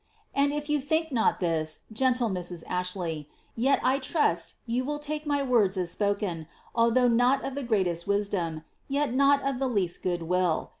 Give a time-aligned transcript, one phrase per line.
[0.33, 2.63] And if you think not this, gende Mrs.
[2.67, 7.61] Astley, yet I trust you will take my words as spoken, although not of the
[7.61, 10.69] greatest wisdom, yet not of the least good will.